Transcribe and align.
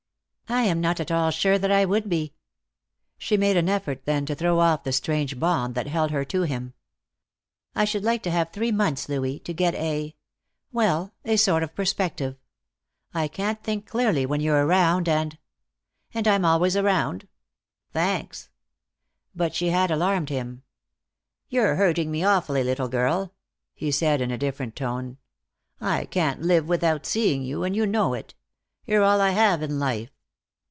"I 0.49 0.63
am 0.63 0.81
not 0.81 0.99
at 0.99 1.11
all 1.11 1.31
sure 1.31 1.57
that 1.57 1.71
I 1.71 1.85
would 1.85 2.09
be." 2.09 2.33
She 3.17 3.37
made 3.37 3.55
an 3.55 3.69
effort 3.69 4.03
then 4.03 4.25
to 4.25 4.35
throw 4.35 4.59
off 4.59 4.83
the 4.83 4.91
strange 4.91 5.39
bond 5.39 5.75
that 5.75 5.87
held 5.87 6.11
her 6.11 6.25
to 6.25 6.41
him. 6.41 6.73
"I 7.73 7.85
should 7.85 8.03
like 8.03 8.21
to 8.23 8.31
have 8.31 8.51
three 8.51 8.69
months, 8.69 9.07
Louis, 9.07 9.39
to 9.39 9.53
get 9.53 9.73
a 9.75 10.13
well, 10.73 11.13
a 11.23 11.37
sort 11.37 11.63
of 11.63 11.73
perspective. 11.73 12.35
I 13.13 13.29
can't 13.29 13.63
think 13.63 13.87
clearly 13.87 14.25
when 14.25 14.41
you're 14.41 14.65
around, 14.65 15.07
and" 15.07 15.37
"And 16.13 16.27
I'm 16.27 16.43
always 16.43 16.75
around? 16.75 17.29
Thanks." 17.93 18.49
But 19.33 19.55
she 19.55 19.67
had 19.69 19.89
alarmed 19.89 20.27
him. 20.27 20.63
"You're 21.47 21.75
hurting 21.77 22.11
me 22.11 22.25
awfully, 22.25 22.61
little 22.61 22.89
girl," 22.89 23.31
he 23.73 23.89
said, 23.89 24.19
in 24.19 24.31
a 24.31 24.37
different 24.37 24.75
tone. 24.75 25.17
"I 25.79 26.03
can't 26.07 26.41
live 26.41 26.67
without 26.67 27.05
seeing 27.05 27.41
you, 27.41 27.63
and 27.63 27.73
you 27.73 27.85
know 27.85 28.13
it. 28.13 28.35
You're 28.85 29.03
all 29.03 29.21
I 29.21 29.29
have 29.29 29.61
in 29.63 29.79
life. 29.79 30.09